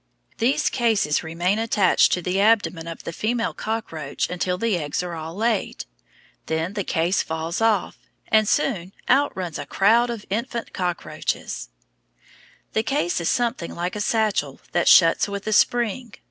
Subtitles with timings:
[0.39, 5.13] These cases remain attached to the abdomen of the female cockroach until the eggs are
[5.13, 5.85] all laid.
[6.47, 11.69] Then the case falls off, and soon out runs a crowd of infant cockroaches.
[12.73, 16.15] The case is something like a satchel that shuts with a spring.